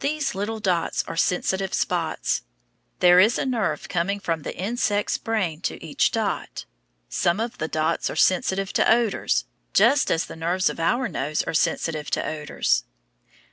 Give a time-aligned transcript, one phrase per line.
[0.00, 2.42] These little dots are sensitive spots.
[2.98, 6.64] There is a nerve coming from the insect's brain to each dot.
[7.08, 11.44] Some of the dots are sensitive to odors, just as the nerves of our nose
[11.44, 12.82] are sensitive to odors.